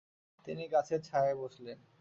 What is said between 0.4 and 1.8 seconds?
তিনি গাছের ছায়ায় বসলেন।